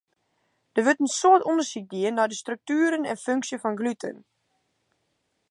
Der 0.73 0.83
wurdt 0.85 1.01
in 1.03 1.13
soad 1.19 1.45
ûndersyk 1.49 1.85
dien 1.93 2.15
nei 2.15 2.27
de 2.29 2.39
struktueren 2.41 3.09
en 3.11 3.21
funksje 3.25 3.57
fan 3.63 3.77
gluten. 3.79 4.17